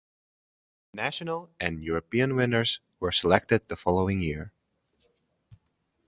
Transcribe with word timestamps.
National 0.95 1.51
and 1.59 1.83
European 1.83 2.35
winners 2.35 2.79
were 2.99 3.11
selected 3.11 3.67
the 3.67 3.75
following 3.75 4.19
year. 4.19 4.51